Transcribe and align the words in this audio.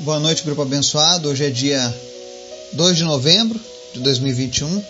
Boa 0.00 0.18
noite, 0.18 0.42
grupo 0.42 0.62
abençoado. 0.62 1.28
Hoje 1.28 1.44
é 1.44 1.50
dia 1.50 1.94
2 2.72 2.96
de 2.96 3.04
novembro 3.04 3.60
de 3.92 4.00
2021 4.00 4.84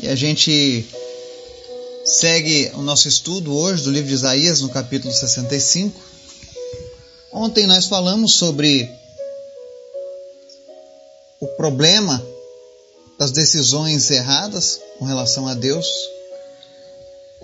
e 0.00 0.08
a 0.08 0.16
gente 0.16 0.84
segue 2.04 2.72
o 2.74 2.82
nosso 2.82 3.06
estudo 3.06 3.56
hoje 3.56 3.84
do 3.84 3.92
livro 3.92 4.08
de 4.08 4.14
Isaías, 4.14 4.60
no 4.60 4.68
capítulo 4.70 5.14
65. 5.14 6.00
Ontem 7.32 7.64
nós 7.68 7.86
falamos 7.86 8.34
sobre 8.34 8.90
o 11.40 11.46
problema 11.56 12.20
das 13.16 13.30
decisões 13.30 14.10
erradas 14.10 14.80
com 14.98 15.04
relação 15.04 15.46
a 15.46 15.54
Deus. 15.54 15.86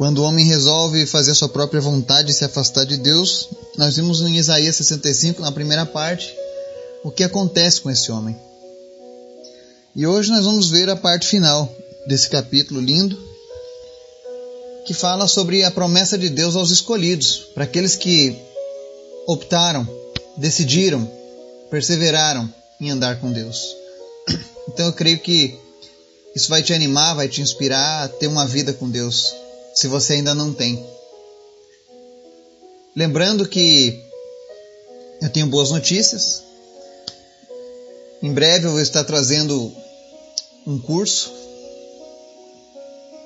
Quando 0.02 0.18
o 0.18 0.24
homem 0.24 0.44
resolve 0.44 1.06
fazer 1.06 1.32
sua 1.32 1.48
própria 1.48 1.80
vontade 1.80 2.32
e 2.32 2.34
se 2.34 2.44
afastar 2.44 2.84
de 2.84 2.96
Deus, 2.96 3.48
nós 3.78 3.94
vimos 3.94 4.20
em 4.20 4.36
Isaías 4.36 4.74
65, 4.74 5.40
na 5.40 5.52
primeira 5.52 5.86
parte, 5.86 6.34
o 7.04 7.10
que 7.12 7.22
acontece 7.22 7.80
com 7.80 7.88
esse 7.88 8.10
homem. 8.10 8.36
E 9.94 10.04
hoje 10.04 10.28
nós 10.32 10.44
vamos 10.44 10.70
ver 10.70 10.90
a 10.90 10.96
parte 10.96 11.28
final 11.28 11.72
desse 12.04 12.28
capítulo 12.28 12.80
lindo, 12.80 13.16
que 14.84 14.92
fala 14.92 15.28
sobre 15.28 15.62
a 15.62 15.70
promessa 15.70 16.18
de 16.18 16.28
Deus 16.28 16.56
aos 16.56 16.72
escolhidos, 16.72 17.50
para 17.54 17.62
aqueles 17.62 17.94
que 17.94 18.36
optaram, 19.28 19.86
decidiram, 20.36 21.08
perseveraram 21.70 22.52
em 22.80 22.90
andar 22.90 23.20
com 23.20 23.30
Deus. 23.30 23.76
Então 24.66 24.86
eu 24.86 24.92
creio 24.92 25.20
que 25.20 25.56
isso 26.34 26.48
vai 26.48 26.60
te 26.60 26.74
animar, 26.74 27.14
vai 27.14 27.28
te 27.28 27.40
inspirar 27.40 28.02
a 28.02 28.08
ter 28.08 28.26
uma 28.26 28.44
vida 28.44 28.72
com 28.72 28.90
Deus, 28.90 29.32
se 29.74 29.88
você 29.88 30.14
ainda 30.14 30.34
não 30.34 30.52
tem. 30.52 30.84
Lembrando 32.94 33.48
que 33.48 34.02
eu 35.20 35.30
tenho 35.30 35.46
boas 35.46 35.70
notícias. 35.70 36.42
Em 38.22 38.32
breve 38.32 38.66
eu 38.66 38.72
vou 38.72 38.80
estar 38.80 39.04
trazendo 39.04 39.72
um 40.66 40.78
curso. 40.78 41.32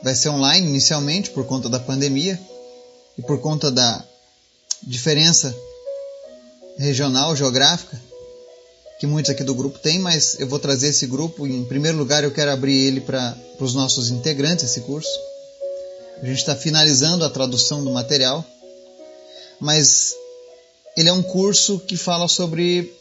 Vai 0.03 0.15
ser 0.15 0.29
online 0.29 0.69
inicialmente 0.69 1.31
por 1.31 1.47
conta 1.47 1.69
da 1.69 1.81
pandemia 1.81 2.41
e 3.19 3.23
por 3.23 3.41
conta 3.41 3.71
da 3.71 4.05
diferença 4.83 5.55
regional, 6.79 7.35
geográfica 7.35 8.01
que 8.99 9.07
muitos 9.07 9.31
aqui 9.31 9.45
do 9.45 9.55
grupo 9.55 9.79
têm, 9.79 9.99
mas 9.99 10.39
eu 10.41 10.49
vou 10.49 10.59
trazer 10.59 10.89
esse 10.89 11.07
grupo. 11.07 11.47
Em 11.47 11.65
primeiro 11.65 11.99
lugar, 11.99 12.25
eu 12.25 12.31
quero 12.31 12.51
abrir 12.51 12.75
ele 12.75 13.01
para 13.01 13.37
os 13.61 13.75
nossos 13.75 14.11
integrantes, 14.11 14.65
esse 14.65 14.81
curso. 14.81 15.11
A 16.23 16.27
gente 16.27 16.39
está 16.39 16.57
finalizando 16.57 17.25
a 17.25 17.31
tradução 17.31 17.85
do 17.85 17.91
material 17.91 18.45
mas 19.61 20.15
ele 20.97 21.09
é 21.09 21.13
um 21.13 21.23
curso 21.23 21.79
que 21.81 21.97
fala 21.97 22.29
sobre 22.29 22.93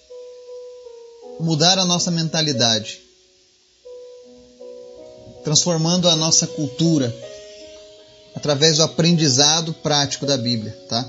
mudar 1.40 1.78
a 1.78 1.86
nossa 1.86 2.10
mentalidade, 2.12 3.02
transformando 5.44 6.08
a 6.10 6.16
nossa 6.16 6.48
cultura 6.48 7.14
através 8.34 8.78
do 8.78 8.84
aprendizado 8.84 9.74
prático 9.74 10.26
da 10.26 10.38
Bíblia, 10.38 10.78
tá? 10.90 11.08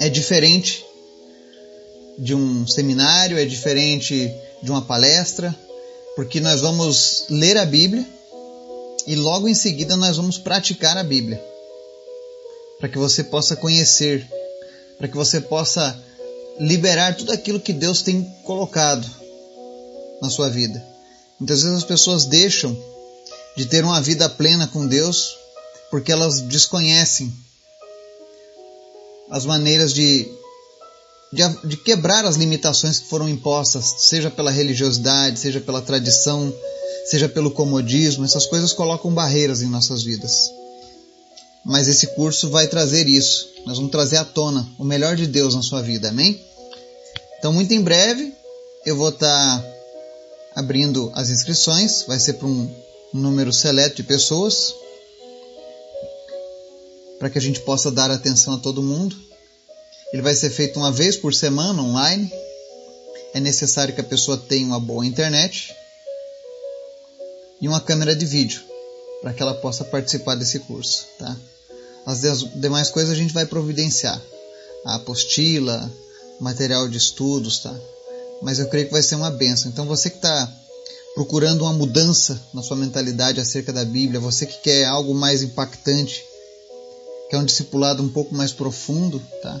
É 0.00 0.08
diferente 0.08 0.84
de 2.18 2.34
um 2.34 2.66
seminário, 2.66 3.38
é 3.38 3.44
diferente 3.44 4.32
de 4.62 4.70
uma 4.70 4.82
palestra, 4.82 5.54
porque 6.16 6.40
nós 6.40 6.60
vamos 6.60 7.24
ler 7.28 7.56
a 7.56 7.64
Bíblia 7.64 8.06
e 9.06 9.14
logo 9.14 9.48
em 9.48 9.54
seguida 9.54 9.96
nós 9.96 10.16
vamos 10.16 10.38
praticar 10.38 10.96
a 10.96 11.04
Bíblia 11.04 11.42
para 12.78 12.88
que 12.88 12.98
você 12.98 13.24
possa 13.24 13.56
conhecer, 13.56 14.26
para 14.98 15.08
que 15.08 15.16
você 15.16 15.40
possa 15.40 15.98
liberar 16.58 17.16
tudo 17.16 17.32
aquilo 17.32 17.60
que 17.60 17.72
Deus 17.72 18.02
tem 18.02 18.22
colocado 18.44 19.08
na 20.20 20.30
sua 20.30 20.48
vida. 20.48 20.84
Muitas 21.38 21.62
vezes 21.62 21.78
as 21.78 21.84
pessoas 21.84 22.24
deixam 22.24 22.76
de 23.56 23.66
ter 23.66 23.84
uma 23.84 24.00
vida 24.00 24.28
plena 24.28 24.66
com 24.66 24.86
Deus 24.86 25.36
porque 25.90 26.10
elas 26.10 26.40
desconhecem 26.40 27.32
as 29.30 29.44
maneiras 29.44 29.92
de, 29.92 30.28
de, 31.32 31.42
de, 31.68 31.76
quebrar 31.76 32.24
as 32.24 32.36
limitações 32.36 32.98
que 32.98 33.08
foram 33.08 33.28
impostas, 33.28 33.94
seja 33.98 34.30
pela 34.30 34.50
religiosidade, 34.50 35.38
seja 35.38 35.60
pela 35.60 35.80
tradição, 35.80 36.52
seja 37.04 37.28
pelo 37.28 37.50
comodismo. 37.50 38.24
Essas 38.24 38.46
coisas 38.46 38.72
colocam 38.72 39.12
barreiras 39.12 39.62
em 39.62 39.68
nossas 39.68 40.02
vidas 40.02 40.50
mas 41.64 41.88
esse 41.88 42.08
curso 42.08 42.50
vai 42.50 42.68
trazer 42.68 43.08
isso. 43.08 43.48
Nós 43.64 43.78
vamos 43.78 43.90
trazer 43.90 44.18
à 44.18 44.24
tona 44.24 44.68
o 44.78 44.84
melhor 44.84 45.16
de 45.16 45.26
Deus 45.26 45.54
na 45.54 45.62
sua 45.62 45.80
vida, 45.80 46.10
amém? 46.10 46.38
Então, 47.38 47.52
muito 47.52 47.72
em 47.72 47.80
breve, 47.80 48.32
eu 48.84 48.96
vou 48.96 49.08
estar 49.08 49.60
tá 49.60 49.74
abrindo 50.54 51.10
as 51.14 51.30
inscrições, 51.30 52.04
vai 52.06 52.20
ser 52.20 52.34
para 52.34 52.46
um, 52.46 52.70
um 53.14 53.18
número 53.18 53.52
seleto 53.52 53.96
de 53.96 54.02
pessoas, 54.02 54.74
para 57.18 57.30
que 57.30 57.38
a 57.38 57.40
gente 57.40 57.60
possa 57.60 57.90
dar 57.90 58.10
atenção 58.10 58.54
a 58.54 58.58
todo 58.58 58.82
mundo. 58.82 59.16
Ele 60.12 60.22
vai 60.22 60.34
ser 60.34 60.50
feito 60.50 60.78
uma 60.78 60.92
vez 60.92 61.16
por 61.16 61.34
semana 61.34 61.82
online. 61.82 62.30
É 63.32 63.40
necessário 63.40 63.94
que 63.94 64.00
a 64.00 64.04
pessoa 64.04 64.36
tenha 64.36 64.66
uma 64.66 64.78
boa 64.78 65.04
internet 65.04 65.74
e 67.64 67.68
uma 67.68 67.80
câmera 67.80 68.14
de 68.14 68.26
vídeo 68.26 68.62
para 69.22 69.32
que 69.32 69.40
ela 69.40 69.54
possa 69.54 69.86
participar 69.86 70.34
desse 70.34 70.58
curso, 70.58 71.06
tá? 71.18 71.34
As 72.04 72.20
demais 72.56 72.90
coisas 72.90 73.10
a 73.10 73.14
gente 73.14 73.32
vai 73.32 73.46
providenciar. 73.46 74.20
A 74.84 74.96
apostila, 74.96 75.90
material 76.38 76.86
de 76.86 76.98
estudos, 76.98 77.60
tá? 77.60 77.74
Mas 78.42 78.58
eu 78.58 78.68
creio 78.68 78.84
que 78.84 78.92
vai 78.92 79.02
ser 79.02 79.14
uma 79.14 79.30
benção. 79.30 79.70
Então 79.70 79.86
você 79.86 80.10
que 80.10 80.16
está 80.16 80.52
procurando 81.14 81.62
uma 81.62 81.72
mudança 81.72 82.38
na 82.52 82.62
sua 82.62 82.76
mentalidade 82.76 83.40
acerca 83.40 83.72
da 83.72 83.82
Bíblia, 83.82 84.20
você 84.20 84.44
que 84.44 84.58
quer 84.58 84.84
algo 84.84 85.14
mais 85.14 85.42
impactante, 85.42 86.22
quer 87.30 87.38
um 87.38 87.46
discipulado 87.46 88.02
um 88.02 88.10
pouco 88.10 88.34
mais 88.34 88.52
profundo, 88.52 89.22
tá? 89.40 89.58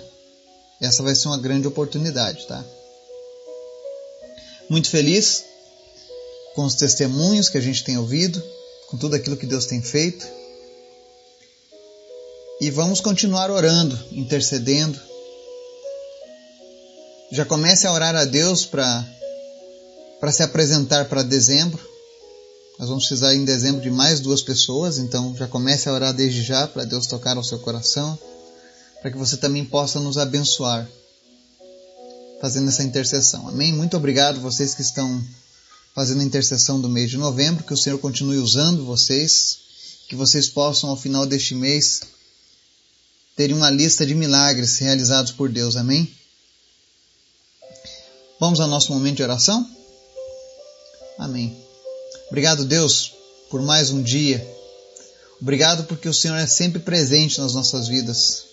Essa 0.78 1.02
vai 1.02 1.14
ser 1.14 1.28
uma 1.28 1.38
grande 1.38 1.66
oportunidade, 1.66 2.46
tá? 2.46 2.62
Muito 4.68 4.90
feliz 4.90 5.53
com 6.54 6.64
os 6.64 6.74
testemunhos 6.74 7.48
que 7.48 7.58
a 7.58 7.60
gente 7.60 7.84
tem 7.84 7.98
ouvido, 7.98 8.42
com 8.88 8.96
tudo 8.96 9.16
aquilo 9.16 9.36
que 9.36 9.46
Deus 9.46 9.66
tem 9.66 9.82
feito. 9.82 10.26
E 12.60 12.70
vamos 12.70 13.00
continuar 13.00 13.50
orando, 13.50 13.98
intercedendo. 14.12 14.98
Já 17.32 17.44
comece 17.44 17.86
a 17.86 17.92
orar 17.92 18.14
a 18.14 18.24
Deus 18.24 18.64
para 18.64 19.04
se 20.30 20.42
apresentar 20.42 21.06
para 21.06 21.22
dezembro. 21.22 21.82
Nós 22.78 22.88
vamos 22.88 23.06
precisar 23.06 23.34
em 23.34 23.44
dezembro 23.44 23.80
de 23.80 23.90
mais 23.90 24.20
duas 24.20 24.42
pessoas, 24.42 24.98
então 24.98 25.34
já 25.36 25.46
comece 25.46 25.88
a 25.88 25.92
orar 25.92 26.12
desde 26.12 26.42
já 26.42 26.66
para 26.66 26.84
Deus 26.84 27.06
tocar 27.06 27.36
ao 27.36 27.44
seu 27.44 27.58
coração, 27.58 28.18
para 29.00 29.10
que 29.10 29.16
você 29.16 29.36
também 29.36 29.64
possa 29.64 29.98
nos 30.00 30.18
abençoar 30.18 30.88
fazendo 32.40 32.68
essa 32.68 32.82
intercessão. 32.82 33.48
Amém? 33.48 33.72
Muito 33.72 33.96
obrigado 33.96 34.40
vocês 34.40 34.74
que 34.74 34.82
estão 34.82 35.22
fazendo 35.94 36.20
a 36.20 36.24
intercessão 36.24 36.80
do 36.80 36.88
mês 36.88 37.10
de 37.10 37.16
novembro, 37.16 37.64
que 37.64 37.72
o 37.72 37.76
Senhor 37.76 37.98
continue 37.98 38.38
usando 38.38 38.84
vocês, 38.84 39.58
que 40.08 40.16
vocês 40.16 40.48
possam 40.48 40.90
ao 40.90 40.96
final 40.96 41.24
deste 41.24 41.54
mês 41.54 42.00
teria 43.36 43.56
uma 43.56 43.70
lista 43.70 44.06
de 44.06 44.14
milagres 44.14 44.78
realizados 44.78 45.32
por 45.32 45.50
Deus. 45.50 45.76
Amém? 45.76 46.12
Vamos 48.38 48.60
ao 48.60 48.68
nosso 48.68 48.92
momento 48.92 49.16
de 49.16 49.22
oração? 49.22 49.68
Amém. 51.18 51.56
Obrigado, 52.28 52.64
Deus, 52.64 53.12
por 53.50 53.62
mais 53.62 53.90
um 53.90 54.02
dia. 54.02 54.46
Obrigado 55.40 55.84
porque 55.84 56.08
o 56.08 56.14
Senhor 56.14 56.36
é 56.36 56.46
sempre 56.46 56.80
presente 56.80 57.40
nas 57.40 57.54
nossas 57.54 57.88
vidas. 57.88 58.44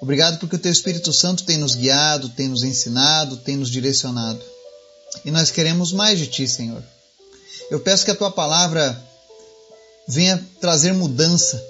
Obrigado 0.00 0.38
porque 0.38 0.56
o 0.56 0.58
Teu 0.58 0.70
Espírito 0.70 1.12
Santo 1.12 1.44
tem 1.44 1.58
nos 1.58 1.74
guiado, 1.74 2.28
tem 2.30 2.48
nos 2.48 2.62
ensinado, 2.62 3.36
tem 3.38 3.56
nos 3.56 3.70
direcionado. 3.70 4.40
E 5.24 5.30
nós 5.30 5.50
queremos 5.50 5.92
mais 5.92 6.18
de 6.18 6.26
Ti, 6.26 6.46
Senhor. 6.46 6.82
Eu 7.70 7.80
peço 7.80 8.04
que 8.04 8.10
a 8.10 8.14
Tua 8.14 8.30
palavra 8.30 9.00
venha 10.06 10.42
trazer 10.60 10.92
mudança 10.92 11.62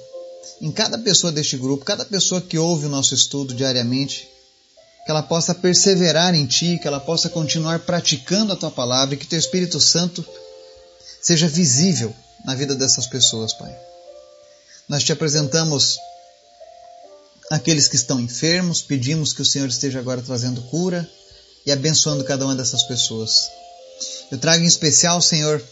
em 0.60 0.70
cada 0.70 0.98
pessoa 0.98 1.32
deste 1.32 1.56
grupo, 1.56 1.84
cada 1.84 2.04
pessoa 2.04 2.40
que 2.40 2.58
ouve 2.58 2.86
o 2.86 2.88
nosso 2.88 3.14
estudo 3.14 3.54
diariamente, 3.54 4.28
que 5.04 5.10
ela 5.10 5.22
possa 5.22 5.54
perseverar 5.54 6.34
em 6.34 6.46
Ti, 6.46 6.78
que 6.80 6.86
ela 6.86 7.00
possa 7.00 7.28
continuar 7.28 7.80
praticando 7.80 8.52
a 8.52 8.56
Tua 8.56 8.70
palavra 8.70 9.14
e 9.14 9.18
que 9.18 9.26
Teu 9.26 9.38
Espírito 9.38 9.80
Santo 9.80 10.24
seja 11.20 11.48
visível 11.48 12.14
na 12.44 12.54
vida 12.54 12.74
dessas 12.74 13.06
pessoas, 13.06 13.52
Pai. 13.52 13.74
Nós 14.88 15.04
te 15.04 15.12
apresentamos 15.12 15.98
aqueles 17.50 17.88
que 17.88 17.96
estão 17.96 18.20
enfermos, 18.20 18.82
pedimos 18.82 19.32
que 19.32 19.42
o 19.42 19.44
Senhor 19.44 19.68
esteja 19.68 19.98
agora 19.98 20.22
trazendo 20.22 20.62
cura 20.62 21.08
e 21.66 21.72
abençoando 21.72 22.24
cada 22.24 22.44
uma 22.44 22.54
dessas 22.54 22.82
pessoas. 22.84 23.50
Eu 24.30 24.38
trago 24.38 24.62
em 24.64 24.66
especial, 24.66 25.20
Senhor, 25.20 25.62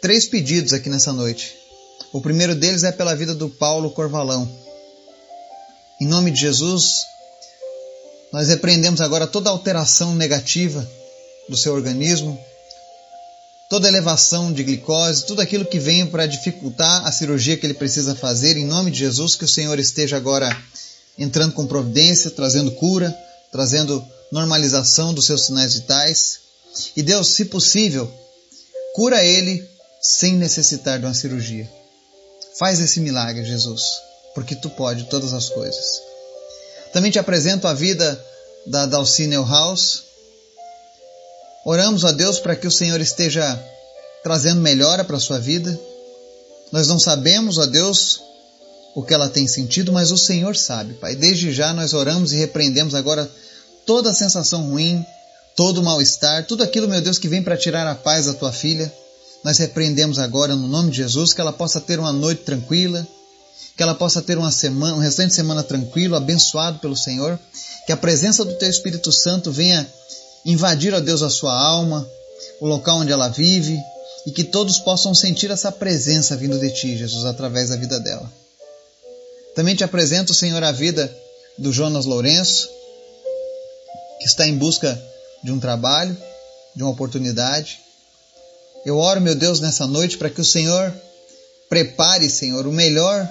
três 0.00 0.26
pedidos 0.26 0.72
aqui 0.72 0.88
nessa 0.88 1.12
noite. 1.12 1.54
O 2.12 2.20
primeiro 2.20 2.54
deles 2.54 2.84
é 2.84 2.92
pela 2.92 3.14
vida 3.14 3.34
do 3.34 3.48
Paulo 3.48 3.90
Corvalão. 3.90 4.48
Em 6.00 6.06
nome 6.06 6.30
de 6.30 6.40
Jesus, 6.40 7.04
Nós 8.34 8.48
repreendemos 8.48 9.00
agora 9.00 9.28
toda 9.28 9.48
alteração 9.48 10.12
negativa 10.16 10.84
do 11.48 11.56
seu 11.56 11.72
organismo, 11.72 12.36
toda 13.70 13.86
elevação 13.86 14.52
de 14.52 14.64
glicose, 14.64 15.24
tudo 15.24 15.40
aquilo 15.40 15.64
que 15.64 15.78
vem 15.78 16.04
para 16.04 16.26
dificultar 16.26 17.06
a 17.06 17.12
cirurgia 17.12 17.56
que 17.56 17.64
ele 17.64 17.74
precisa 17.74 18.12
fazer, 18.12 18.56
em 18.56 18.66
nome 18.66 18.90
de 18.90 18.98
Jesus, 18.98 19.36
que 19.36 19.44
o 19.44 19.48
Senhor 19.48 19.78
esteja 19.78 20.16
agora 20.16 20.50
entrando 21.16 21.52
com 21.52 21.64
providência, 21.64 22.28
trazendo 22.28 22.72
cura, 22.72 23.16
trazendo 23.52 24.04
normalização 24.30 25.14
dos 25.14 25.26
seus 25.26 25.46
sinais 25.46 25.74
vitais. 25.74 26.40
E 26.96 27.02
Deus, 27.02 27.28
se 27.28 27.44
possível, 27.44 28.12
cura 28.94 29.22
ele 29.24 29.68
sem 30.00 30.34
necessitar 30.36 30.98
de 30.98 31.06
uma 31.06 31.14
cirurgia. 31.14 31.70
Faz 32.58 32.80
esse 32.80 33.00
milagre, 33.00 33.44
Jesus, 33.44 33.82
porque 34.34 34.54
tu 34.54 34.70
pode 34.70 35.04
todas 35.04 35.32
as 35.32 35.48
coisas. 35.48 36.00
Também 36.92 37.10
te 37.10 37.18
apresento 37.18 37.66
a 37.66 37.74
vida 37.74 38.22
da 38.66 38.86
Dalcine 38.86 39.34
House. 39.36 40.02
Oramos 41.64 42.04
a 42.04 42.12
Deus 42.12 42.38
para 42.38 42.54
que 42.54 42.66
o 42.66 42.70
Senhor 42.70 43.00
esteja 43.00 43.60
trazendo 44.22 44.60
melhora 44.60 45.04
para 45.04 45.16
a 45.16 45.20
sua 45.20 45.38
vida. 45.38 45.78
Nós 46.70 46.88
não 46.88 46.98
sabemos, 46.98 47.58
ó 47.58 47.66
Deus, 47.66 48.20
o 48.94 49.02
que 49.02 49.12
ela 49.12 49.28
tem 49.28 49.46
sentido, 49.48 49.92
mas 49.92 50.12
o 50.12 50.16
Senhor 50.16 50.56
sabe, 50.56 50.94
Pai. 50.94 51.16
Desde 51.16 51.52
já 51.52 51.72
nós 51.72 51.92
oramos 51.92 52.32
e 52.32 52.36
repreendemos 52.36 52.94
agora 52.94 53.28
toda 53.86 54.14
sensação 54.14 54.70
ruim, 54.70 55.04
todo 55.56 55.82
mal-estar, 55.82 56.46
tudo 56.46 56.62
aquilo, 56.62 56.88
meu 56.88 57.00
Deus, 57.00 57.18
que 57.18 57.28
vem 57.28 57.42
para 57.42 57.56
tirar 57.56 57.86
a 57.86 57.94
paz 57.94 58.26
da 58.26 58.34
tua 58.34 58.52
filha. 58.52 58.92
Nós 59.44 59.58
repreendemos 59.58 60.18
agora 60.18 60.56
no 60.56 60.66
nome 60.66 60.90
de 60.90 60.98
Jesus 60.98 61.32
que 61.32 61.40
ela 61.40 61.52
possa 61.52 61.80
ter 61.80 61.98
uma 61.98 62.12
noite 62.12 62.42
tranquila, 62.42 63.06
que 63.76 63.82
ela 63.82 63.94
possa 63.94 64.22
ter 64.22 64.38
uma 64.38 64.50
semana, 64.50 64.96
um 64.96 65.00
restante 65.00 65.28
de 65.28 65.34
semana 65.34 65.62
tranquilo, 65.62 66.16
abençoado 66.16 66.78
pelo 66.78 66.96
Senhor, 66.96 67.38
que 67.86 67.92
a 67.92 67.96
presença 67.96 68.44
do 68.44 68.54
teu 68.54 68.70
Espírito 68.70 69.12
Santo 69.12 69.52
venha 69.52 69.86
invadir, 70.44 70.94
ó 70.94 71.00
Deus, 71.00 71.22
a 71.22 71.30
sua 71.30 71.54
alma, 71.54 72.06
o 72.60 72.66
local 72.66 72.98
onde 72.98 73.12
ela 73.12 73.28
vive, 73.28 73.78
e 74.26 74.30
que 74.30 74.44
todos 74.44 74.78
possam 74.78 75.14
sentir 75.14 75.50
essa 75.50 75.70
presença 75.70 76.36
vindo 76.36 76.58
de 76.58 76.70
ti, 76.70 76.96
Jesus, 76.96 77.24
através 77.24 77.68
da 77.68 77.76
vida 77.76 78.00
dela. 78.00 78.30
Também 79.54 79.74
te 79.74 79.84
apresento, 79.84 80.32
Senhor, 80.32 80.62
a 80.62 80.72
vida 80.72 81.14
do 81.58 81.72
Jonas 81.72 82.06
Lourenço, 82.06 82.68
que 84.24 84.28
está 84.28 84.48
em 84.48 84.56
busca 84.56 84.98
de 85.42 85.52
um 85.52 85.60
trabalho, 85.60 86.16
de 86.74 86.82
uma 86.82 86.90
oportunidade. 86.90 87.78
Eu 88.86 88.96
oro, 88.96 89.20
meu 89.20 89.34
Deus, 89.34 89.60
nessa 89.60 89.86
noite 89.86 90.16
para 90.16 90.30
que 90.30 90.40
o 90.40 90.44
Senhor 90.44 90.90
prepare, 91.68 92.30
Senhor, 92.30 92.66
o 92.66 92.72
melhor 92.72 93.28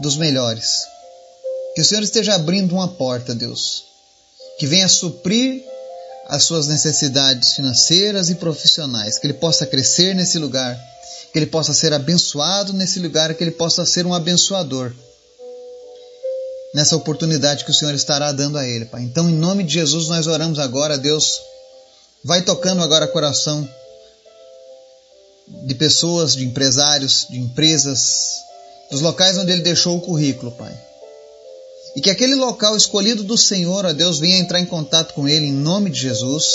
dos 0.00 0.16
melhores. 0.16 0.80
Que 1.72 1.82
o 1.82 1.84
Senhor 1.84 2.02
esteja 2.02 2.34
abrindo 2.34 2.72
uma 2.72 2.88
porta, 2.88 3.32
Deus, 3.32 3.84
que 4.58 4.66
venha 4.66 4.88
suprir 4.88 5.62
as 6.26 6.42
suas 6.42 6.66
necessidades 6.66 7.52
financeiras 7.52 8.28
e 8.28 8.34
profissionais, 8.34 9.18
que 9.18 9.26
ele 9.28 9.34
possa 9.34 9.66
crescer 9.66 10.16
nesse 10.16 10.36
lugar, 10.36 10.76
que 11.32 11.38
ele 11.38 11.46
possa 11.46 11.72
ser 11.72 11.92
abençoado 11.92 12.72
nesse 12.72 12.98
lugar, 12.98 13.32
que 13.34 13.44
ele 13.44 13.52
possa 13.52 13.86
ser 13.86 14.04
um 14.04 14.12
abençoador 14.12 14.92
nessa 16.74 16.96
oportunidade 16.96 17.64
que 17.64 17.70
o 17.70 17.74
Senhor 17.74 17.94
estará 17.94 18.30
dando 18.32 18.58
a 18.58 18.66
ele, 18.66 18.84
Pai. 18.84 19.02
Então, 19.02 19.28
em 19.28 19.34
nome 19.34 19.64
de 19.64 19.74
Jesus, 19.74 20.08
nós 20.08 20.26
oramos 20.26 20.58
agora, 20.58 20.98
Deus, 20.98 21.40
vai 22.24 22.42
tocando 22.42 22.82
agora 22.82 23.06
o 23.06 23.12
coração 23.12 23.68
de 25.64 25.74
pessoas, 25.74 26.34
de 26.34 26.44
empresários, 26.44 27.26
de 27.30 27.38
empresas, 27.38 28.42
dos 28.90 29.00
locais 29.00 29.38
onde 29.38 29.52
ele 29.52 29.62
deixou 29.62 29.96
o 29.96 30.00
currículo, 30.00 30.52
Pai. 30.52 30.76
E 31.96 32.00
que 32.00 32.10
aquele 32.10 32.34
local 32.34 32.76
escolhido 32.76 33.24
do 33.24 33.36
Senhor, 33.36 33.86
ó 33.86 33.92
Deus, 33.92 34.18
venha 34.18 34.38
entrar 34.38 34.60
em 34.60 34.66
contato 34.66 35.14
com 35.14 35.26
ele 35.26 35.46
em 35.46 35.52
nome 35.52 35.90
de 35.90 36.00
Jesus. 36.00 36.46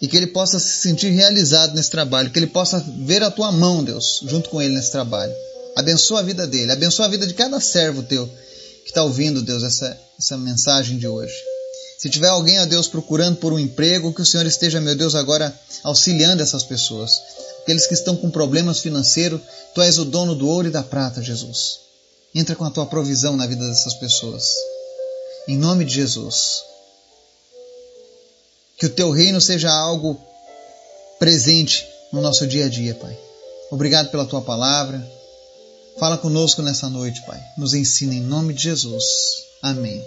E 0.00 0.08
que 0.08 0.16
ele 0.16 0.26
possa 0.26 0.58
se 0.58 0.78
sentir 0.78 1.10
realizado 1.10 1.74
nesse 1.74 1.90
trabalho, 1.90 2.30
que 2.30 2.38
ele 2.38 2.46
possa 2.46 2.84
ver 2.98 3.22
a 3.22 3.30
tua 3.30 3.52
mão, 3.52 3.84
Deus, 3.84 4.20
junto 4.26 4.50
com 4.50 4.60
ele 4.60 4.74
nesse 4.74 4.90
trabalho. 4.90 5.32
Abençoa 5.80 6.20
a 6.20 6.22
vida 6.22 6.46
dele, 6.46 6.72
abençoa 6.72 7.06
a 7.06 7.08
vida 7.08 7.26
de 7.26 7.34
cada 7.34 7.58
servo 7.58 8.02
teu 8.02 8.26
que 8.84 8.90
está 8.90 9.02
ouvindo, 9.02 9.42
Deus, 9.42 9.62
essa, 9.62 9.98
essa 10.18 10.36
mensagem 10.36 10.98
de 10.98 11.06
hoje. 11.06 11.34
Se 11.98 12.08
tiver 12.08 12.28
alguém, 12.28 12.58
ó 12.60 12.66
Deus, 12.66 12.88
procurando 12.88 13.36
por 13.36 13.52
um 13.52 13.58
emprego, 13.58 14.12
que 14.12 14.22
o 14.22 14.26
Senhor 14.26 14.46
esteja, 14.46 14.80
meu 14.80 14.94
Deus, 14.96 15.14
agora 15.14 15.54
auxiliando 15.82 16.42
essas 16.42 16.64
pessoas. 16.64 17.12
Aqueles 17.62 17.86
que 17.86 17.94
estão 17.94 18.16
com 18.16 18.30
problemas 18.30 18.80
financeiros, 18.80 19.40
tu 19.74 19.82
és 19.82 19.98
o 19.98 20.04
dono 20.04 20.34
do 20.34 20.48
ouro 20.48 20.68
e 20.68 20.70
da 20.70 20.82
prata, 20.82 21.22
Jesus. 21.22 21.80
Entra 22.34 22.56
com 22.56 22.64
a 22.64 22.70
tua 22.70 22.86
provisão 22.86 23.36
na 23.36 23.46
vida 23.46 23.66
dessas 23.68 23.94
pessoas. 23.94 24.50
Em 25.46 25.58
nome 25.58 25.84
de 25.84 25.94
Jesus. 25.94 26.62
Que 28.78 28.86
o 28.86 28.90
teu 28.90 29.10
reino 29.10 29.40
seja 29.40 29.70
algo 29.70 30.18
presente 31.18 31.86
no 32.12 32.22
nosso 32.22 32.46
dia 32.46 32.64
a 32.64 32.68
dia, 32.68 32.94
Pai. 32.94 33.16
Obrigado 33.70 34.10
pela 34.10 34.24
tua 34.24 34.40
palavra. 34.40 35.19
Fala 35.98 36.16
conosco 36.16 36.62
nessa 36.62 36.88
noite, 36.88 37.20
Pai. 37.26 37.40
Nos 37.58 37.74
ensina 37.74 38.14
em 38.14 38.20
nome 38.20 38.54
de 38.54 38.62
Jesus. 38.62 39.04
Amém. 39.62 40.02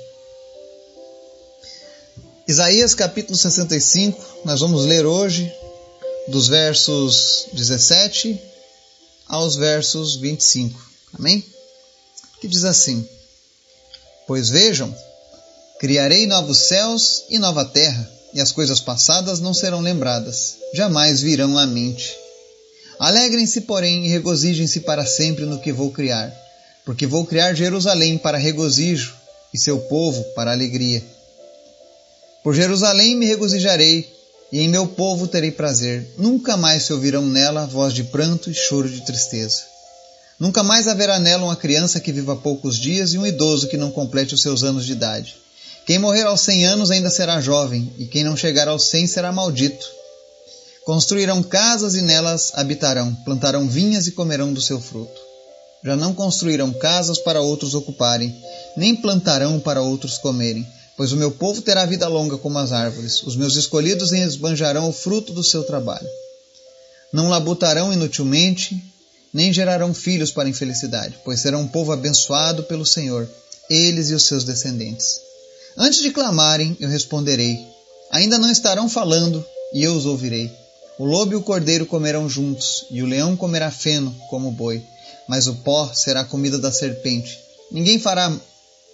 Isaías 2.48 2.94
capítulo 2.94 3.38
65, 3.38 4.42
nós 4.44 4.60
vamos 4.60 4.86
ler 4.86 5.06
hoje 5.06 5.52
dos 6.28 6.48
versos 6.48 7.48
17 7.54 8.40
aos 9.28 9.56
versos 9.56 10.16
25. 10.18 10.80
Amém? 11.18 11.44
Que 12.42 12.48
diz 12.48 12.66
assim: 12.66 13.08
Pois 14.28 14.50
vejam, 14.50 14.94
criarei 15.80 16.28
novos 16.28 16.58
céus 16.58 17.24
e 17.30 17.40
nova 17.40 17.64
terra, 17.64 18.10
e 18.34 18.42
as 18.42 18.52
coisas 18.52 18.82
passadas 18.82 19.40
não 19.40 19.54
serão 19.54 19.80
lembradas, 19.80 20.56
jamais 20.74 21.22
virão 21.22 21.58
à 21.58 21.66
mente. 21.66 22.23
Alegrem-se, 23.00 23.62
porém, 23.62 24.06
e 24.06 24.10
regozijem-se 24.10 24.82
para 24.82 25.06
sempre 25.06 25.46
no 25.46 25.60
que 25.60 25.72
vou 25.72 25.92
criar, 25.92 26.34
porque 26.86 27.06
vou 27.06 27.26
criar 27.26 27.54
Jerusalém 27.54 28.18
para 28.18 28.38
regozijo 28.38 29.16
e 29.54 29.58
seu 29.58 29.80
povo 29.80 30.24
para 30.36 30.52
alegria. 30.52 31.04
Por 32.44 32.54
Jerusalém 32.54 33.16
me 33.16 33.26
regozijarei, 33.26 34.12
e 34.52 34.60
em 34.60 34.70
meu 34.70 34.86
povo 34.86 35.28
terei 35.28 35.50
prazer. 35.50 36.08
Nunca 36.18 36.56
mais 36.56 36.84
se 36.84 36.94
ouvirão 36.94 37.26
nela 37.26 37.66
voz 37.66 37.94
de 37.94 38.04
pranto 38.04 38.52
e 38.52 38.54
choro 38.54 38.88
de 38.88 39.02
tristeza. 39.02 39.64
Nunca 40.40 40.62
mais 40.62 40.88
haverá 40.88 41.20
nela 41.20 41.46
uma 41.46 41.56
criança 41.56 42.00
que 42.00 42.12
viva 42.12 42.36
poucos 42.36 42.78
dias 42.78 43.14
e 43.14 43.18
um 43.18 43.26
idoso 43.26 43.68
que 43.68 43.78
não 43.78 43.90
complete 43.90 44.36
os 44.36 44.42
seus 44.42 44.64
anos 44.64 44.86
de 44.86 44.92
idade. 44.92 45.38
Quem 45.86 45.98
morrer 45.98 46.24
aos 46.24 46.42
cem 46.42 46.66
anos 46.66 46.92
ainda 46.92 47.10
será 47.10 47.42
jovem, 47.42 47.92
e 47.98 48.06
quem 48.06 48.24
não 48.24 48.38
chegar 48.38 48.68
aos 48.68 48.90
cem 48.90 49.08
será 49.08 49.32
maldito. 49.32 49.90
Construirão 50.86 51.42
casas 51.42 51.96
e 51.96 52.02
nelas 52.02 52.52
habitarão, 52.56 53.16
plantarão 53.24 53.68
vinhas 53.68 54.06
e 54.08 54.12
comerão 54.12 54.52
do 54.52 54.62
seu 54.62 54.82
fruto. 54.82 55.22
Já 55.84 55.96
não 55.96 56.14
construirão 56.14 56.74
casas 56.74 57.18
para 57.18 57.42
outros 57.42 57.74
ocuparem, 57.74 58.36
nem 58.76 58.94
plantarão 58.94 59.62
para 59.62 59.82
outros 59.82 60.18
comerem, 60.18 60.68
pois 60.98 61.14
o 61.14 61.18
meu 61.18 61.32
povo 61.32 61.62
terá 61.62 61.86
vida 61.86 62.08
longa 62.08 62.38
como 62.38 62.58
as 62.58 62.74
árvores, 62.74 63.24
os 63.24 63.36
meus 63.36 63.56
escolhidos 63.56 64.12
esbanjarão 64.12 64.90
o 64.90 64.94
fruto 64.94 65.32
do 65.32 65.44
seu 65.44 65.64
trabalho. 65.64 66.08
Não 67.14 67.30
labutarão 67.30 67.94
inutilmente, 67.94 68.84
nem 69.34 69.54
gerarão 69.54 69.94
filhos 69.94 70.32
para 70.32 70.50
infelicidade, 70.50 71.18
pois 71.24 71.40
serão 71.40 71.62
um 71.62 71.68
povo 71.68 71.94
abençoado 71.94 72.64
pelo 72.64 72.86
Senhor, 72.86 73.30
eles 73.70 74.10
e 74.10 74.14
os 74.14 74.26
seus 74.26 74.44
descendentes. 74.44 75.22
Antes 75.78 76.02
de 76.02 76.12
clamarem, 76.12 76.76
eu 76.80 76.90
responderei. 76.90 77.58
Ainda 78.12 78.38
não 78.38 78.52
estarão 78.52 78.90
falando, 78.90 79.44
e 79.74 79.84
eu 79.84 79.96
os 79.96 80.06
ouvirei. 80.06 80.63
O 80.98 81.06
lobo 81.06 81.34
e 81.34 81.36
o 81.36 81.42
cordeiro 81.42 81.86
comerão 81.86 82.30
juntos, 82.30 82.86
e 82.92 83.02
o 83.02 83.06
leão 83.06 83.36
comerá 83.36 83.72
feno 83.72 84.16
como 84.30 84.50
o 84.50 84.52
boi, 84.52 84.84
mas 85.28 85.48
o 85.48 85.56
pó 85.56 85.92
será 85.94 86.24
comida 86.24 86.60
da 86.60 86.72
serpente. 86.72 87.40
Ninguém 87.72 87.98
fará 87.98 88.32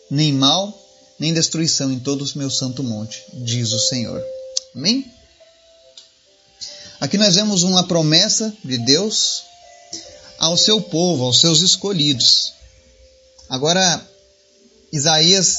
nem 0.09 0.31
mal, 0.31 0.73
nem 1.19 1.33
destruição 1.33 1.91
em 1.91 1.99
todo 1.99 2.23
o 2.23 2.37
meu 2.37 2.49
santo 2.49 2.83
monte, 2.83 3.25
diz 3.33 3.73
o 3.73 3.79
Senhor. 3.79 4.23
Amém? 4.73 5.05
Aqui 7.01 7.17
nós 7.17 7.35
vemos 7.35 7.63
uma 7.63 7.85
promessa 7.85 8.53
de 8.63 8.77
Deus 8.77 9.43
ao 10.37 10.55
seu 10.55 10.81
povo, 10.81 11.25
aos 11.25 11.41
seus 11.41 11.61
escolhidos. 11.61 12.53
Agora, 13.49 14.01
Isaías, 14.91 15.57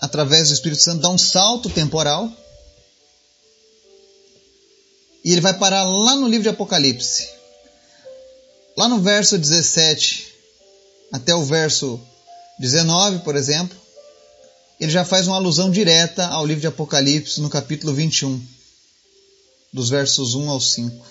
através 0.00 0.48
do 0.48 0.54
Espírito 0.54 0.82
Santo, 0.82 1.02
dá 1.02 1.10
um 1.10 1.18
salto 1.18 1.68
temporal 1.68 2.30
e 5.24 5.32
ele 5.32 5.40
vai 5.40 5.54
parar 5.54 5.84
lá 5.84 6.16
no 6.16 6.26
livro 6.26 6.44
de 6.44 6.48
Apocalipse. 6.48 7.28
Lá 8.76 8.88
no 8.88 9.00
verso 9.00 9.38
17 9.38 10.28
até 11.12 11.34
o 11.34 11.44
verso 11.44 12.00
19, 12.58 13.20
por 13.20 13.36
exemplo, 13.36 13.76
ele 14.78 14.90
já 14.90 15.04
faz 15.04 15.26
uma 15.26 15.36
alusão 15.36 15.70
direta 15.70 16.26
ao 16.26 16.46
livro 16.46 16.60
de 16.60 16.66
Apocalipse 16.66 17.40
no 17.40 17.50
capítulo 17.50 17.92
21, 17.92 18.42
dos 19.72 19.90
versos 19.90 20.34
1 20.34 20.48
ao 20.48 20.60
5, 20.60 21.06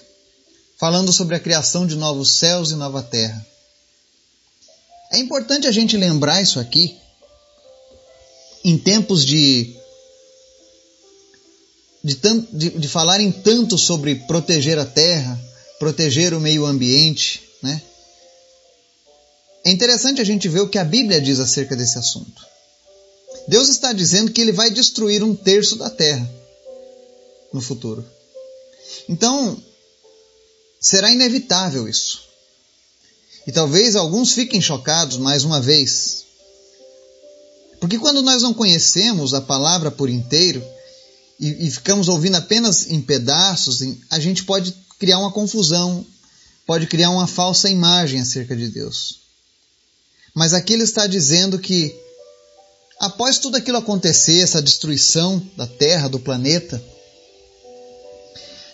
falando 0.77 1.11
sobre 1.11 1.35
a 1.35 1.39
criação 1.39 1.85
de 1.85 1.95
novos 1.95 2.37
céus 2.37 2.71
e 2.71 2.75
nova 2.75 3.03
terra. 3.03 3.45
É 5.11 5.17
importante 5.17 5.67
a 5.67 5.71
gente 5.71 5.97
lembrar 5.97 6.41
isso 6.41 6.59
aqui 6.59 6.97
em 8.63 8.77
tempos 8.77 9.25
de 9.25 9.75
de, 12.03 12.15
de, 12.51 12.69
de 12.71 12.87
falarem 12.87 13.31
tanto 13.31 13.77
sobre 13.77 14.15
proteger 14.15 14.77
a 14.79 14.85
terra, 14.85 15.39
proteger 15.77 16.33
o 16.33 16.39
meio 16.39 16.65
ambiente, 16.65 17.41
né? 17.61 17.81
É 19.63 19.71
interessante 19.71 20.21
a 20.21 20.23
gente 20.23 20.47
ver 20.47 20.61
o 20.61 20.69
que 20.69 20.77
a 20.77 20.85
Bíblia 20.85 21.19
diz 21.19 21.39
acerca 21.39 21.75
desse 21.75 21.97
assunto. 21.97 22.45
Deus 23.47 23.67
está 23.67 23.91
dizendo 23.91 24.31
que 24.31 24.41
ele 24.41 24.51
vai 24.51 24.69
destruir 24.69 25.23
um 25.23 25.35
terço 25.35 25.75
da 25.75 25.89
terra 25.89 26.29
no 27.51 27.61
futuro. 27.61 28.05
Então, 29.07 29.61
será 30.79 31.11
inevitável 31.11 31.87
isso. 31.87 32.21
E 33.45 33.51
talvez 33.51 33.95
alguns 33.95 34.31
fiquem 34.31 34.61
chocados 34.61 35.17
mais 35.17 35.43
uma 35.43 35.59
vez. 35.59 36.25
Porque 37.79 37.97
quando 37.97 38.21
nós 38.21 38.41
não 38.41 38.53
conhecemos 38.53 39.33
a 39.33 39.41
palavra 39.41 39.89
por 39.89 40.09
inteiro 40.09 40.63
e, 41.39 41.67
e 41.67 41.71
ficamos 41.71 42.09
ouvindo 42.09 42.35
apenas 42.35 42.87
em 42.87 43.01
pedaços, 43.01 43.79
a 44.09 44.19
gente 44.19 44.43
pode 44.43 44.75
criar 44.99 45.19
uma 45.19 45.31
confusão, 45.31 46.05
pode 46.65 46.85
criar 46.87 47.09
uma 47.09 47.27
falsa 47.27 47.69
imagem 47.69 48.19
acerca 48.19 48.55
de 48.55 48.67
Deus. 48.67 49.19
Mas 50.35 50.53
aqui 50.53 50.73
ele 50.73 50.83
está 50.83 51.07
dizendo 51.07 51.57
que 51.57 51.95
após 52.99 53.39
tudo 53.39 53.55
aquilo 53.55 53.77
acontecer, 53.77 54.41
essa 54.41 54.61
destruição 54.61 55.41
da 55.55 55.65
Terra, 55.65 56.09
do 56.09 56.19
planeta, 56.19 56.81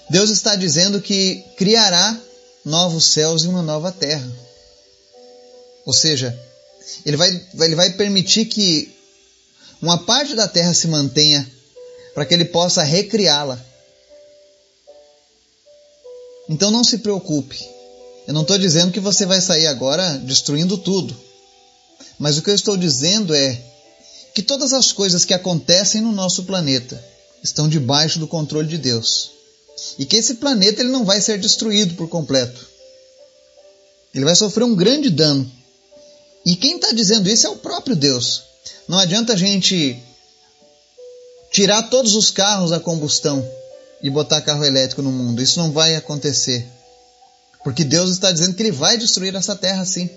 Deus 0.09 0.29
está 0.29 0.55
dizendo 0.55 1.01
que 1.01 1.43
criará 1.57 2.19
novos 2.63 3.05
céus 3.05 3.43
e 3.43 3.47
uma 3.47 3.61
nova 3.61 3.91
terra. 3.91 4.27
Ou 5.85 5.93
seja, 5.93 6.37
ele 7.05 7.17
vai, 7.17 7.29
ele 7.59 7.75
vai 7.75 7.91
permitir 7.91 8.45
que 8.45 8.95
uma 9.81 9.97
parte 9.97 10.35
da 10.35 10.47
terra 10.47 10.73
se 10.73 10.87
mantenha 10.87 11.54
para 12.15 12.25
que 12.25 12.33
ele 12.33 12.45
possa 12.45 12.81
recriá-la. 12.81 13.63
Então 16.49 16.71
não 16.71 16.83
se 16.83 16.99
preocupe. 16.99 17.67
Eu 18.25 18.33
não 18.33 18.41
estou 18.41 18.57
dizendo 18.57 18.91
que 18.91 18.99
você 18.99 19.25
vai 19.25 19.41
sair 19.41 19.67
agora 19.67 20.17
destruindo 20.19 20.77
tudo. 20.77 21.15
Mas 22.17 22.37
o 22.37 22.41
que 22.41 22.49
eu 22.49 22.55
estou 22.55 22.77
dizendo 22.77 23.35
é 23.35 23.61
que 24.33 24.41
todas 24.41 24.73
as 24.73 24.91
coisas 24.91 25.25
que 25.25 25.33
acontecem 25.33 26.01
no 26.01 26.13
nosso 26.13 26.45
planeta 26.45 27.03
estão 27.43 27.67
debaixo 27.67 28.17
do 28.17 28.27
controle 28.27 28.67
de 28.67 28.77
Deus 28.77 29.31
e 29.99 30.05
que 30.05 30.15
esse 30.15 30.35
planeta 30.35 30.81
ele 30.81 30.89
não 30.89 31.03
vai 31.03 31.19
ser 31.21 31.37
destruído 31.37 31.95
por 31.95 32.07
completo. 32.07 32.65
Ele 34.13 34.25
vai 34.25 34.35
sofrer 34.35 34.63
um 34.63 34.75
grande 34.75 35.09
dano. 35.09 35.49
E 36.45 36.55
quem 36.55 36.75
está 36.75 36.91
dizendo 36.91 37.29
isso 37.29 37.45
é 37.45 37.49
o 37.49 37.57
próprio 37.57 37.95
Deus. 37.95 38.43
Não 38.87 38.97
adianta 38.97 39.33
a 39.33 39.35
gente 39.35 40.01
tirar 41.55 41.83
todos 41.83 42.15
os 42.15 42.31
carros 42.31 42.73
a 42.73 42.81
combustão 42.81 43.49
e 44.03 44.09
botar 44.09 44.41
carro 44.41 44.65
elétrico 44.65 45.01
no 45.01 45.09
mundo. 45.09 45.41
Isso 45.41 45.57
não 45.57 45.71
vai 45.71 45.95
acontecer. 45.95 46.67
Porque 47.63 47.85
Deus 47.85 48.11
está 48.11 48.29
dizendo 48.29 48.55
que 48.55 48.61
Ele 48.61 48.73
vai 48.73 48.97
destruir 48.97 49.33
essa 49.33 49.55
terra 49.55 49.85
sim. 49.85 50.09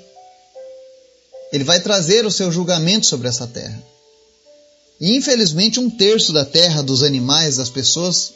Ele 1.52 1.62
vai 1.62 1.78
trazer 1.78 2.26
o 2.26 2.30
seu 2.33 2.50
julgamento 2.50 3.07
sobre 3.07 3.28
essa 3.28 3.47
terra. 3.47 3.80
E 5.00 5.14
infelizmente, 5.14 5.78
um 5.78 5.88
terço 5.88 6.33
da 6.33 6.45
terra, 6.45 6.83
dos 6.83 7.04
animais, 7.04 7.57
das 7.57 7.71
pessoas, 7.71 8.33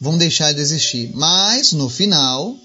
vão 0.00 0.16
deixar 0.16 0.54
de 0.54 0.62
existir. 0.62 1.10
Mas, 1.12 1.72
no 1.72 1.90
final, 1.90 2.56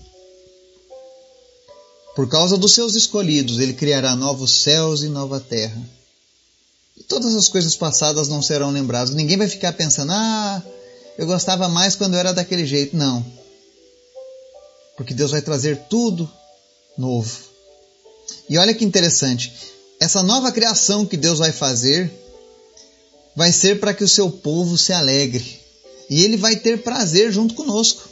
por 2.16 2.30
causa 2.30 2.58
dos 2.58 2.74
seus 2.74 2.96
escolhidos, 2.96 3.60
ele 3.60 3.74
criará 3.74 4.16
novos 4.16 4.64
céus 4.64 5.04
e 5.04 5.10
nova 5.10 5.42
terra. 5.42 5.78
Todas 7.08 7.36
as 7.36 7.48
coisas 7.48 7.76
passadas 7.76 8.28
não 8.28 8.42
serão 8.42 8.72
lembradas. 8.72 9.14
Ninguém 9.14 9.38
vai 9.38 9.48
ficar 9.48 9.74
pensando, 9.74 10.12
ah, 10.12 10.64
eu 11.18 11.26
gostava 11.26 11.68
mais 11.70 11.96
quando 11.96 12.14
eu 12.14 12.20
era 12.20 12.34
daquele 12.34 12.66
jeito. 12.66 12.96
Não. 12.96 13.26
Porque 14.96 15.14
Deus 15.14 15.32
vai 15.32 15.42
trazer 15.42 15.86
tudo 15.90 16.30
novo. 16.98 17.40
E 18.50 18.58
olha 18.58 18.74
que 18.74 18.84
interessante. 18.84 19.54
Essa 20.00 20.22
nova 20.24 20.52
criação 20.52 21.06
que 21.06 21.18
Deus 21.18 21.40
vai 21.40 21.52
fazer 21.52 22.12
vai 23.36 23.52
ser 23.52 23.80
para 23.80 23.94
que 23.94 24.04
o 24.04 24.08
seu 24.08 24.32
povo 24.32 24.78
se 24.78 24.92
alegre 24.92 25.60
e 26.10 26.24
ele 26.24 26.38
vai 26.38 26.56
ter 26.56 26.82
prazer 26.82 27.32
junto 27.32 27.54
conosco. 27.54 28.08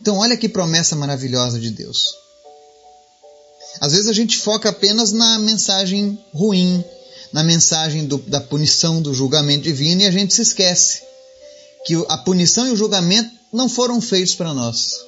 Então, 0.00 0.18
olha 0.18 0.36
que 0.36 0.48
promessa 0.48 0.94
maravilhosa 0.94 1.58
de 1.58 1.70
Deus. 1.70 2.14
Às 3.80 3.92
vezes 3.92 4.08
a 4.08 4.12
gente 4.12 4.36
foca 4.38 4.68
apenas 4.68 5.12
na 5.12 5.38
mensagem 5.38 6.18
ruim, 6.32 6.84
na 7.34 7.42
mensagem 7.42 8.06
do, 8.06 8.18
da 8.18 8.40
punição, 8.40 9.02
do 9.02 9.12
julgamento 9.12 9.64
divino, 9.64 10.02
e 10.02 10.06
a 10.06 10.10
gente 10.12 10.32
se 10.32 10.40
esquece 10.40 11.02
que 11.84 11.94
a 12.08 12.16
punição 12.16 12.68
e 12.68 12.70
o 12.70 12.76
julgamento 12.76 13.28
não 13.52 13.68
foram 13.68 14.00
feitos 14.00 14.36
para 14.36 14.54
nós, 14.54 15.00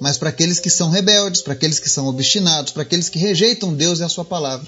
mas 0.00 0.16
para 0.16 0.30
aqueles 0.30 0.58
que 0.58 0.70
são 0.70 0.88
rebeldes, 0.88 1.42
para 1.42 1.52
aqueles 1.52 1.78
que 1.78 1.90
são 1.90 2.06
obstinados, 2.06 2.72
para 2.72 2.80
aqueles 2.80 3.10
que 3.10 3.18
rejeitam 3.18 3.74
Deus 3.74 3.98
e 3.98 4.04
a 4.04 4.08
Sua 4.08 4.24
palavra. 4.24 4.66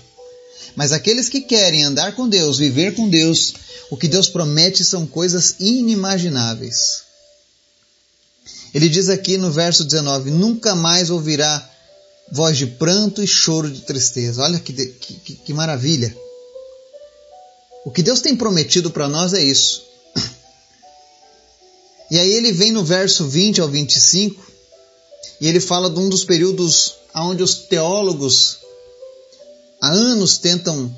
Mas 0.75 0.92
aqueles 0.92 1.30
que 1.30 1.40
querem 1.40 1.83
andar 1.83 2.14
com 2.14 2.28
Deus, 2.28 2.59
viver 2.59 2.95
com 2.95 3.09
Deus, 3.09 3.54
o 3.88 3.97
que 3.97 4.06
Deus 4.06 4.28
promete 4.28 4.85
são 4.85 5.06
coisas 5.06 5.56
inimagináveis. 5.59 7.04
Ele 8.75 8.90
diz 8.90 9.09
aqui 9.09 9.38
no 9.38 9.50
verso 9.50 9.83
19: 9.83 10.30
Nunca 10.30 10.75
mais 10.75 11.09
ouvirá 11.09 11.71
voz 12.30 12.59
de 12.59 12.66
pranto 12.66 13.23
e 13.23 13.26
choro 13.26 13.71
de 13.71 13.80
tristeza. 13.80 14.42
Olha 14.42 14.59
que, 14.59 14.75
que, 14.75 15.37
que 15.37 15.54
maravilha! 15.54 16.25
O 17.87 17.90
que 17.93 18.02
Deus 18.02 18.21
tem 18.21 18.35
prometido 18.35 18.90
para 18.90 19.09
nós 19.09 19.33
é 19.33 19.40
isso. 19.40 19.85
E 22.11 22.19
aí 22.19 22.33
ele 22.33 22.50
vem 22.50 22.73
no 22.73 22.85
verso 22.85 23.28
20 23.28 23.61
ao 23.61 23.69
25 23.69 24.45
e 25.40 25.47
ele 25.47 25.61
fala 25.61 25.88
de 25.88 25.99
um 26.00 26.09
dos 26.09 26.25
períodos 26.25 26.95
onde 27.14 27.45
os 27.45 27.55
teólogos 27.55 28.59
há 29.81 29.90
anos 29.90 30.37
tentam 30.38 30.93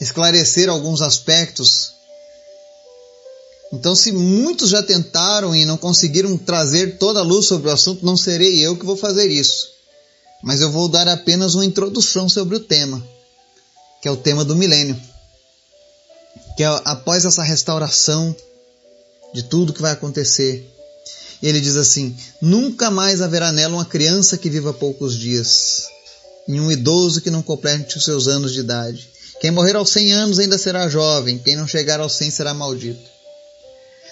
esclarecer 0.00 0.68
alguns 0.68 1.02
aspectos. 1.02 1.92
Então, 3.72 3.94
se 3.94 4.10
muitos 4.10 4.70
já 4.70 4.82
tentaram 4.82 5.54
e 5.54 5.64
não 5.64 5.76
conseguiram 5.76 6.36
trazer 6.36 6.98
toda 6.98 7.20
a 7.20 7.24
luz 7.24 7.46
sobre 7.46 7.68
o 7.68 7.72
assunto, 7.72 8.04
não 8.04 8.16
serei 8.16 8.58
eu 8.58 8.76
que 8.76 8.86
vou 8.86 8.96
fazer 8.96 9.30
isso. 9.30 9.68
Mas 10.42 10.60
eu 10.60 10.70
vou 10.70 10.88
dar 10.88 11.06
apenas 11.06 11.54
uma 11.54 11.64
introdução 11.64 12.28
sobre 12.28 12.56
o 12.56 12.60
tema, 12.60 13.00
que 14.02 14.08
é 14.08 14.10
o 14.10 14.16
tema 14.16 14.44
do 14.44 14.56
milênio. 14.56 15.00
Que 16.56 16.62
é 16.62 16.66
após 16.84 17.24
essa 17.24 17.42
restauração 17.42 18.34
de 19.34 19.42
tudo 19.42 19.72
que 19.72 19.82
vai 19.82 19.92
acontecer. 19.92 20.66
Ele 21.42 21.60
diz 21.60 21.76
assim: 21.76 22.16
Nunca 22.40 22.90
mais 22.90 23.20
haverá 23.20 23.52
nela 23.52 23.74
uma 23.74 23.84
criança 23.84 24.38
que 24.38 24.48
viva 24.48 24.72
poucos 24.72 25.16
dias, 25.16 25.86
e 26.48 26.58
um 26.58 26.72
idoso 26.72 27.20
que 27.20 27.30
não 27.30 27.42
complete 27.42 27.98
os 27.98 28.04
seus 28.04 28.26
anos 28.26 28.52
de 28.52 28.60
idade 28.60 29.16
quem 29.40 29.50
morrer 29.50 29.76
aos 29.76 29.90
100 29.90 30.12
anos 30.12 30.38
ainda 30.38 30.56
será 30.56 30.88
jovem, 30.88 31.38
quem 31.38 31.56
não 31.56 31.66
chegar 31.66 32.00
aos 32.00 32.14
100 32.14 32.30
será 32.30 32.54
maldito. 32.54 33.10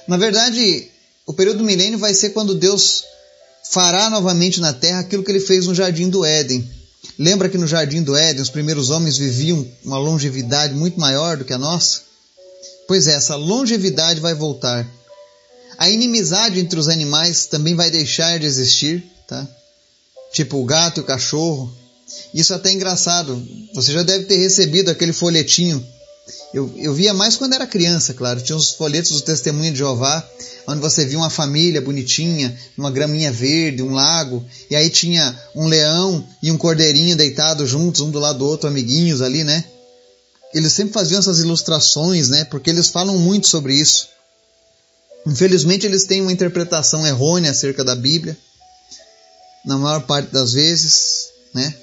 Na 0.06 0.16
verdade, 0.16 0.88
o 1.26 1.32
período 1.32 1.58
do 1.58 1.64
milênio 1.64 1.98
vai 1.98 2.12
ser 2.12 2.30
quando 2.30 2.54
Deus 2.54 3.04
fará 3.70 4.10
novamente 4.10 4.60
na 4.60 4.72
terra 4.72 5.00
aquilo 5.00 5.24
que 5.24 5.30
ele 5.30 5.40
fez 5.40 5.66
no 5.66 5.74
jardim 5.74 6.10
do 6.10 6.24
Éden. 6.24 6.68
Lembra 7.18 7.48
que 7.48 7.56
no 7.56 7.66
jardim 7.66 8.02
do 8.02 8.14
Éden 8.14 8.42
os 8.42 8.50
primeiros 8.50 8.90
homens 8.90 9.16
viviam 9.16 9.66
uma 9.82 9.98
longevidade 9.98 10.74
muito 10.74 11.00
maior 11.00 11.38
do 11.38 11.44
que 11.44 11.52
a 11.52 11.58
nossa? 11.58 12.02
Pois 12.86 13.06
é, 13.06 13.14
essa 13.14 13.36
longevidade 13.36 14.20
vai 14.20 14.34
voltar. 14.34 14.86
A 15.78 15.88
inimizade 15.88 16.60
entre 16.60 16.78
os 16.78 16.88
animais 16.88 17.46
também 17.46 17.74
vai 17.74 17.90
deixar 17.90 18.38
de 18.38 18.46
existir, 18.46 19.02
tá? 19.26 19.46
Tipo 20.32 20.58
o 20.58 20.64
gato 20.64 21.00
e 21.00 21.02
o 21.02 21.06
cachorro, 21.06 21.72
isso 22.32 22.52
é 22.52 22.56
até 22.56 22.72
engraçado. 22.72 23.42
Você 23.74 23.92
já 23.92 24.02
deve 24.02 24.24
ter 24.24 24.36
recebido 24.36 24.90
aquele 24.90 25.12
folhetinho. 25.12 25.84
Eu, 26.52 26.72
eu 26.76 26.94
via 26.94 27.12
mais 27.12 27.36
quando 27.36 27.54
era 27.54 27.66
criança, 27.66 28.14
claro. 28.14 28.40
Tinha 28.40 28.56
os 28.56 28.70
folhetos 28.70 29.10
do 29.12 29.20
Testemunho 29.20 29.72
de 29.72 29.78
Jeová, 29.78 30.26
onde 30.66 30.80
você 30.80 31.04
via 31.04 31.18
uma 31.18 31.30
família 31.30 31.82
bonitinha, 31.82 32.56
uma 32.78 32.90
graminha 32.90 33.30
verde, 33.30 33.82
um 33.82 33.92
lago, 33.92 34.44
e 34.70 34.76
aí 34.76 34.88
tinha 34.88 35.38
um 35.54 35.66
leão 35.66 36.26
e 36.42 36.50
um 36.50 36.56
cordeirinho 36.56 37.16
deitados 37.16 37.68
juntos, 37.68 38.00
um 38.00 38.10
do 38.10 38.18
lado 38.18 38.38
do 38.38 38.46
outro, 38.46 38.68
amiguinhos 38.68 39.20
ali, 39.20 39.44
né? 39.44 39.64
Eles 40.54 40.72
sempre 40.72 40.94
faziam 40.94 41.18
essas 41.18 41.40
ilustrações, 41.40 42.28
né? 42.28 42.44
Porque 42.44 42.70
eles 42.70 42.88
falam 42.88 43.18
muito 43.18 43.48
sobre 43.48 43.74
isso. 43.74 44.08
Infelizmente, 45.26 45.84
eles 45.84 46.04
têm 46.04 46.20
uma 46.20 46.32
interpretação 46.32 47.06
errônea 47.06 47.50
acerca 47.50 47.82
da 47.82 47.96
Bíblia, 47.96 48.36
na 49.64 49.76
maior 49.76 50.02
parte 50.02 50.30
das 50.30 50.52
vezes, 50.52 51.30
né? 51.52 51.74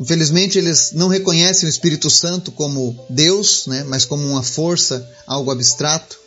Infelizmente, 0.00 0.58
eles 0.58 0.92
não 0.92 1.08
reconhecem 1.08 1.68
o 1.68 1.70
Espírito 1.70 2.08
Santo 2.08 2.50
como 2.50 3.06
Deus, 3.08 3.66
né, 3.66 3.84
mas 3.84 4.04
como 4.04 4.26
uma 4.26 4.42
força, 4.42 5.08
algo 5.26 5.50
abstrato. 5.50 6.18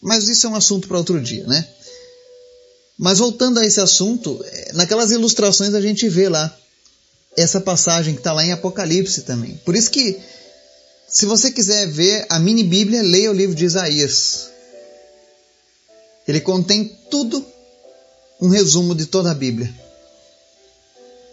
Mas 0.00 0.28
isso 0.28 0.46
é 0.46 0.50
um 0.50 0.54
assunto 0.54 0.88
para 0.88 0.98
outro 0.98 1.20
dia, 1.20 1.46
né? 1.46 1.66
Mas 2.98 3.18
voltando 3.18 3.58
a 3.58 3.64
esse 3.64 3.80
assunto, 3.80 4.44
é, 4.44 4.72
naquelas 4.74 5.10
ilustrações 5.10 5.72
a 5.72 5.80
gente 5.80 6.08
vê 6.08 6.28
lá 6.28 6.54
essa 7.40 7.60
passagem 7.60 8.14
que 8.14 8.20
está 8.20 8.32
lá 8.32 8.44
em 8.44 8.52
Apocalipse 8.52 9.22
também. 9.22 9.56
Por 9.64 9.76
isso 9.76 9.90
que, 9.90 10.18
se 11.08 11.24
você 11.24 11.50
quiser 11.50 11.86
ver 11.86 12.26
a 12.28 12.38
mini 12.38 12.64
Bíblia, 12.64 13.02
leia 13.02 13.30
o 13.30 13.34
livro 13.34 13.54
de 13.54 13.64
Isaías. 13.64 14.50
Ele 16.26 16.40
contém 16.40 16.84
tudo, 17.10 17.44
um 18.40 18.48
resumo 18.48 18.94
de 18.94 19.06
toda 19.06 19.30
a 19.30 19.34
Bíblia. 19.34 19.72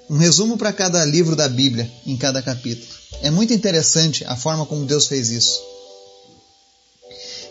Um 0.09 0.17
resumo 0.17 0.57
para 0.57 0.71
cada 0.71 1.03
livro 1.03 1.35
da 1.35 1.49
Bíblia, 1.49 1.91
em 2.05 2.15
cada 2.15 2.41
capítulo. 2.41 2.87
É 3.21 3.31
muito 3.31 3.53
interessante 3.53 4.23
a 4.25 4.35
forma 4.35 4.65
como 4.65 4.85
Deus 4.85 5.07
fez 5.07 5.29
isso. 5.29 5.59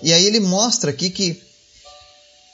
E 0.01 0.13
aí 0.13 0.25
ele 0.25 0.39
mostra 0.39 0.91
aqui 0.91 1.11
que 1.11 1.43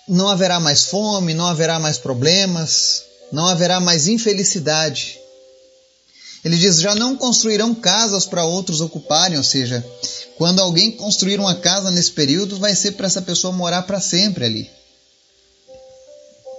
não 0.08 0.28
haverá 0.28 0.58
mais 0.58 0.84
fome, 0.84 1.34
não 1.34 1.46
haverá 1.46 1.78
mais 1.78 1.98
problemas, 1.98 3.04
não 3.30 3.46
haverá 3.46 3.78
mais 3.80 4.08
infelicidade. 4.08 5.19
Ele 6.44 6.56
diz: 6.56 6.80
já 6.80 6.94
não 6.94 7.16
construirão 7.16 7.74
casas 7.74 8.26
para 8.26 8.44
outros 8.44 8.80
ocuparem, 8.80 9.36
ou 9.36 9.44
seja, 9.44 9.84
quando 10.36 10.60
alguém 10.60 10.90
construir 10.90 11.38
uma 11.38 11.54
casa 11.54 11.90
nesse 11.90 12.12
período, 12.12 12.58
vai 12.58 12.74
ser 12.74 12.92
para 12.92 13.06
essa 13.06 13.20
pessoa 13.20 13.52
morar 13.52 13.82
para 13.82 14.00
sempre 14.00 14.44
ali. 14.44 14.70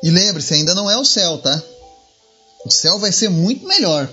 E 0.04 0.10
lembre-se, 0.10 0.54
ainda 0.54 0.74
não 0.74 0.90
é 0.90 0.98
o 0.98 1.06
céu, 1.06 1.38
tá? 1.40 1.62
O 2.66 2.72
céu 2.72 3.00
vai 3.00 3.12
ser 3.12 3.30
muito 3.30 3.68
melhor, 3.68 4.10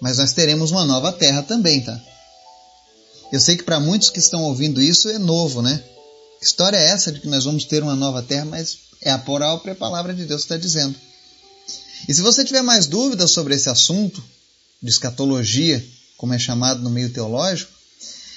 mas 0.00 0.18
nós 0.18 0.32
teremos 0.32 0.70
uma 0.70 0.84
nova 0.84 1.12
terra 1.12 1.42
também, 1.42 1.80
tá? 1.80 1.98
Eu 3.32 3.40
sei 3.40 3.56
que 3.56 3.62
para 3.62 3.80
muitos 3.80 4.10
que 4.10 4.18
estão 4.18 4.44
ouvindo 4.44 4.82
isso 4.82 5.08
é 5.08 5.18
novo, 5.18 5.62
né? 5.62 5.82
Que 6.38 6.44
história 6.44 6.76
é 6.76 6.88
essa 6.88 7.12
de 7.12 7.20
que 7.20 7.28
nós 7.28 7.44
vamos 7.44 7.64
ter 7.64 7.82
uma 7.82 7.94
nova 7.94 8.22
terra? 8.22 8.44
Mas 8.44 8.78
é 9.02 9.10
a 9.10 9.18
própria 9.18 9.74
palavra 9.74 10.12
de 10.12 10.24
Deus 10.24 10.42
que 10.42 10.46
está 10.46 10.56
dizendo. 10.56 10.94
E 12.08 12.14
se 12.14 12.22
você 12.22 12.44
tiver 12.44 12.62
mais 12.62 12.86
dúvidas 12.86 13.30
sobre 13.30 13.54
esse 13.54 13.68
assunto, 13.68 14.22
de 14.82 14.90
escatologia, 14.90 15.84
como 16.16 16.34
é 16.34 16.38
chamado 16.38 16.82
no 16.82 16.90
meio 16.90 17.10
teológico, 17.10 17.72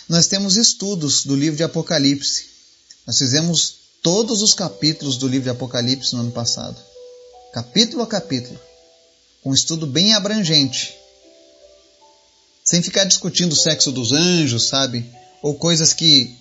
nós 0.08 0.28
temos 0.28 0.58
estudos 0.58 1.26
do 1.26 1.36
livro 1.36 1.56
de 1.58 1.64
Apocalipse. 1.64 2.46
Nós 3.08 3.18
fizemos 3.18 3.76
todos 4.02 4.42
os 4.42 4.54
capítulos 4.54 5.18
do 5.18 5.28
livro 5.28 5.46
de 5.46 5.50
Apocalipse 5.50 6.14
no 6.14 6.22
ano 6.22 6.32
passado, 6.32 6.78
capítulo 7.54 8.04
a 8.04 8.08
capítulo, 8.08 8.60
com 9.42 9.52
um 9.52 9.54
estudo 9.54 9.88
bem 9.88 10.14
abrangente, 10.14 10.94
sem 12.64 12.82
ficar 12.82 13.06
discutindo 13.06 13.54
o 13.54 13.58
sexo 13.58 13.92
dos 13.92 14.12
anjos, 14.12 14.68
sabe? 14.68 15.10
Ou 15.42 15.56
coisas 15.56 15.94
que, 15.94 16.38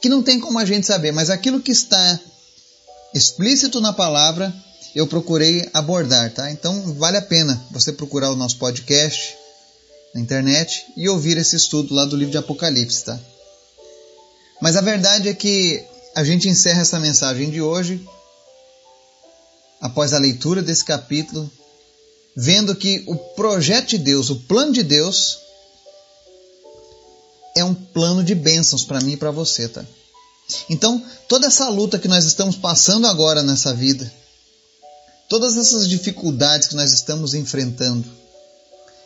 que 0.00 0.08
não 0.08 0.22
tem 0.22 0.38
como 0.38 0.58
a 0.58 0.64
gente 0.64 0.86
saber, 0.86 1.12
mas 1.12 1.30
aquilo 1.30 1.60
que 1.60 1.72
está 1.72 2.20
explícito 3.12 3.80
na 3.80 3.92
palavra 3.92 4.54
eu 4.94 5.06
procurei 5.06 5.68
abordar, 5.72 6.32
tá? 6.32 6.50
Então 6.50 6.94
vale 6.94 7.16
a 7.16 7.22
pena 7.22 7.64
você 7.70 7.92
procurar 7.92 8.30
o 8.30 8.36
nosso 8.36 8.56
podcast 8.56 9.36
na 10.14 10.20
internet 10.20 10.86
e 10.96 11.08
ouvir 11.08 11.36
esse 11.36 11.56
estudo 11.56 11.94
lá 11.94 12.04
do 12.04 12.16
livro 12.16 12.32
de 12.32 12.38
Apocalipse, 12.38 13.04
tá? 13.04 13.18
Mas 14.60 14.76
a 14.76 14.80
verdade 14.80 15.28
é 15.28 15.34
que 15.34 15.82
a 16.14 16.24
gente 16.24 16.48
encerra 16.48 16.82
essa 16.82 16.98
mensagem 16.98 17.50
de 17.50 17.62
hoje, 17.62 18.04
após 19.80 20.12
a 20.12 20.18
leitura 20.18 20.62
desse 20.62 20.84
capítulo, 20.84 21.50
vendo 22.36 22.74
que 22.74 23.02
o 23.06 23.16
projeto 23.16 23.90
de 23.90 23.98
Deus, 23.98 24.30
o 24.30 24.36
plano 24.36 24.72
de 24.72 24.82
Deus, 24.82 25.38
é 27.56 27.64
um 27.64 27.74
plano 27.74 28.22
de 28.22 28.34
bênçãos 28.34 28.84
para 28.84 29.00
mim 29.00 29.12
e 29.12 29.16
para 29.16 29.30
você, 29.30 29.68
tá? 29.68 29.84
Então, 30.68 31.04
toda 31.28 31.46
essa 31.46 31.68
luta 31.68 31.98
que 31.98 32.08
nós 32.08 32.24
estamos 32.24 32.56
passando 32.56 33.06
agora 33.06 33.42
nessa 33.42 33.72
vida, 33.72 34.10
todas 35.28 35.56
essas 35.56 35.88
dificuldades 35.88 36.68
que 36.68 36.74
nós 36.74 36.92
estamos 36.92 37.34
enfrentando, 37.34 38.04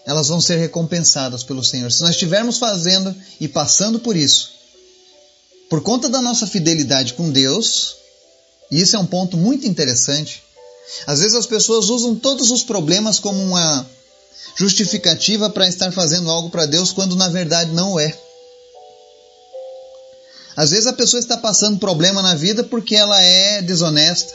elas 0.07 0.29
vão 0.29 0.41
ser 0.41 0.57
recompensadas 0.57 1.43
pelo 1.43 1.65
Senhor. 1.65 1.91
Se 1.91 2.03
nós 2.03 2.11
estivermos 2.11 2.59
fazendo 2.59 3.15
e 3.41 3.49
passando 3.49 3.99
por 3.99 4.17
isso, 4.17 4.51
por 5.69 5.83
conta 5.83 6.09
da 6.09 6.21
nossa 6.21 6.47
fidelidade 6.47 7.15
com 7.15 7.31
Deus, 7.31 7.97
e 8.71 8.81
isso 8.81 8.97
é 8.97 8.99
um 8.99 9.07
ponto 9.07 9.37
muito 9.37 9.67
interessante. 9.67 10.43
Às 11.07 11.21
vezes 11.21 11.35
as 11.35 11.47
pessoas 11.47 11.89
usam 11.89 12.15
todos 12.15 12.51
os 12.51 12.63
problemas 12.63 13.19
como 13.19 13.43
uma 13.43 13.87
justificativa 14.57 15.49
para 15.51 15.67
estar 15.67 15.91
fazendo 15.93 16.31
algo 16.31 16.51
para 16.51 16.67
Deus 16.67 16.93
quando 16.93 17.17
na 17.17 17.29
verdade 17.29 17.73
não 17.73 17.99
é. 17.99 18.17
Às 20.57 20.71
vezes 20.71 20.87
a 20.87 20.93
pessoa 20.93 21.19
está 21.19 21.37
passando 21.37 21.79
problema 21.79 22.23
na 22.23 22.35
vida 22.35 22.63
porque 22.63 22.95
ela 22.95 23.21
é 23.21 23.61
desonesta. 23.61 24.33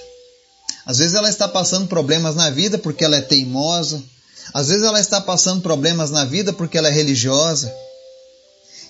Às 0.86 0.98
vezes 0.98 1.14
ela 1.14 1.30
está 1.30 1.48
passando 1.48 1.88
problemas 1.88 2.36
na 2.36 2.50
vida 2.50 2.78
porque 2.78 3.06
ela 3.06 3.16
é 3.16 3.22
teimosa. 3.22 4.04
Às 4.54 4.68
vezes 4.68 4.84
ela 4.84 5.00
está 5.00 5.22
passando 5.22 5.62
problemas 5.62 6.10
na 6.10 6.26
vida 6.26 6.52
porque 6.52 6.78
ela 6.78 6.88
é 6.88 6.92
religiosa. 6.92 7.72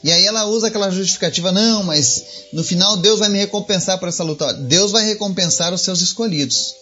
E 0.02 0.12
aí 0.12 0.26
ela 0.26 0.46
usa 0.46 0.68
aquela 0.68 0.90
justificativa, 0.90 1.52
não, 1.52 1.84
mas 1.84 2.24
no 2.54 2.64
final 2.64 2.96
Deus 2.96 3.20
vai 3.20 3.28
me 3.28 3.38
recompensar 3.38 3.98
por 4.00 4.08
essa 4.08 4.24
luta. 4.24 4.54
Deus 4.54 4.92
vai 4.92 5.06
recompensar 5.06 5.74
os 5.74 5.82
seus 5.82 6.00
escolhidos. 6.00 6.74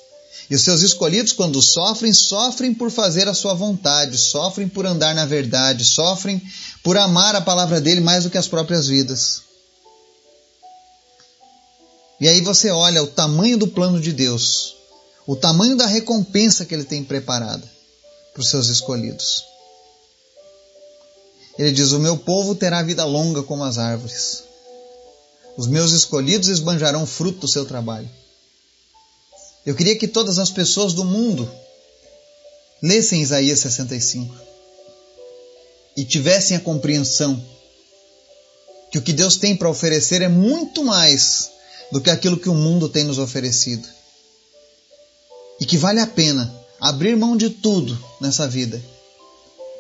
E 0.50 0.56
os 0.56 0.62
seus 0.62 0.82
escolhidos, 0.82 1.34
quando 1.34 1.62
sofrem, 1.62 2.14
sofrem 2.14 2.74
por 2.74 2.92
fazer 2.92 3.28
a 3.28 3.34
sua 3.34 3.54
vontade, 3.54 4.18
sofrem 4.18 4.68
por 4.68 4.86
andar 4.86 5.14
na 5.14 5.26
verdade, 5.26 5.84
sofrem 5.84 6.42
por 6.84 6.96
amar 6.96 7.36
a 7.36 7.42
palavra 7.42 7.82
dele 7.82 8.00
mais 8.00 8.24
do 8.24 8.30
que 8.30 8.38
as 8.38 8.48
próprias 8.48 8.88
vidas. 8.88 9.42
E 12.22 12.30
aí 12.30 12.40
você 12.42 12.70
olha 12.70 13.04
o 13.04 13.08
tamanho 13.08 13.58
do 13.58 13.68
plano 13.68 14.00
de 14.00 14.14
Deus, 14.14 14.76
o 15.26 15.36
tamanho 15.36 15.76
da 15.76 15.86
recompensa 15.86 16.66
que 16.66 16.74
ele 16.74 16.86
tem 16.86 17.04
preparada 17.04 17.77
para 18.38 18.44
os 18.44 18.50
seus 18.50 18.68
escolhidos. 18.68 19.44
Ele 21.58 21.72
diz: 21.72 21.92
O 21.92 22.00
meu 22.00 22.16
povo 22.16 22.54
terá 22.54 22.84
vida 22.84 23.04
longa 23.04 23.42
como 23.42 23.64
as 23.64 23.80
árvores. 23.80 24.44
Os 25.58 25.66
meus 25.66 25.92
escolhidos 25.92 26.48
esbanjarão 26.48 27.08
fruto 27.08 27.40
do 27.40 27.48
seu 27.48 27.66
trabalho. 27.66 28.08
Eu 29.66 29.74
queria 29.74 29.98
que 29.98 30.08
todas 30.08 30.38
as 30.38 30.52
pessoas 30.52 30.94
do 30.94 31.04
mundo 31.04 31.52
lessem 32.82 33.24
Isaías 33.24 33.60
65 33.60 34.36
e 35.98 36.06
tivessem 36.06 36.56
a 36.56 36.60
compreensão 36.60 37.44
que 38.92 39.00
o 39.00 39.02
que 39.02 39.12
Deus 39.12 39.36
tem 39.36 39.56
para 39.56 39.68
oferecer 39.68 40.22
é 40.22 40.28
muito 40.28 40.84
mais 40.86 41.50
do 41.92 42.00
que 42.00 42.12
aquilo 42.12 42.38
que 42.38 42.50
o 42.50 42.54
mundo 42.54 42.88
tem 42.88 43.04
nos 43.04 43.18
oferecido. 43.18 43.88
E 45.60 45.66
que 45.66 45.76
vale 45.76 46.00
a 46.00 46.06
pena 46.06 46.57
abrir 46.88 47.18
mão 47.18 47.36
de 47.36 47.50
tudo 47.50 47.98
nessa 48.22 48.48
vida 48.48 48.82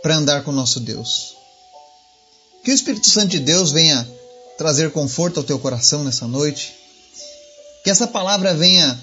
para 0.02 0.18
andar 0.18 0.44
com 0.44 0.52
o 0.52 0.54
nosso 0.54 0.80
Deus. 0.80 1.36
Que 2.64 2.72
o 2.72 2.74
Espírito 2.74 3.10
Santo 3.10 3.30
de 3.30 3.40
Deus 3.40 3.72
venha 3.72 4.08
trazer 4.58 4.92
conforto 4.92 5.40
ao 5.40 5.44
teu 5.44 5.58
coração 5.58 6.04
nessa 6.04 6.28
noite. 6.28 6.76
Que 7.84 7.90
essa 7.90 8.08
palavra 8.08 8.54
venha 8.54 9.00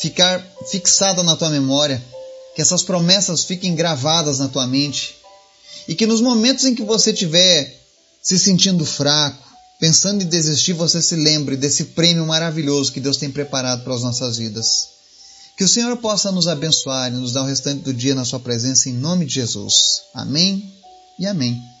ficar 0.00 0.40
fixada 0.70 1.22
na 1.24 1.36
tua 1.36 1.50
memória. 1.50 2.00
Que 2.54 2.62
essas 2.62 2.82
promessas 2.82 3.44
fiquem 3.44 3.74
gravadas 3.74 4.38
na 4.38 4.46
tua 4.46 4.66
mente. 4.66 5.16
E 5.88 5.96
que 5.96 6.06
nos 6.06 6.20
momentos 6.20 6.64
em 6.64 6.76
que 6.76 6.82
você 6.84 7.10
estiver 7.10 7.76
se 8.22 8.38
sentindo 8.38 8.86
fraco, 8.86 9.42
pensando 9.80 10.22
em 10.22 10.26
desistir, 10.26 10.74
você 10.74 11.02
se 11.02 11.16
lembre 11.16 11.56
desse 11.56 11.86
prêmio 11.86 12.24
maravilhoso 12.24 12.92
que 12.92 13.00
Deus 13.00 13.16
tem 13.16 13.30
preparado 13.30 13.82
para 13.82 13.94
as 13.94 14.02
nossas 14.02 14.36
vidas. 14.36 14.93
Que 15.56 15.64
o 15.64 15.68
Senhor 15.68 15.96
possa 15.98 16.32
nos 16.32 16.48
abençoar 16.48 17.12
e 17.12 17.16
nos 17.16 17.32
dar 17.32 17.42
o 17.42 17.46
restante 17.46 17.82
do 17.82 17.94
dia 17.94 18.14
na 18.14 18.24
Sua 18.24 18.40
presença, 18.40 18.88
em 18.88 18.92
nome 18.92 19.24
de 19.24 19.34
Jesus. 19.34 20.02
Amém 20.12 20.72
e 21.18 21.26
amém. 21.26 21.73